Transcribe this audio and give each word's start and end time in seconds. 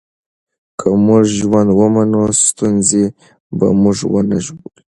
که 0.79 0.87
موږ 1.05 1.25
ژوند 1.39 1.69
ومنو، 1.73 2.23
ستونزې 2.45 3.03
به 3.57 3.67
موږ 3.81 3.97
ونه 4.13 4.37
ژوبلوي. 4.45 4.71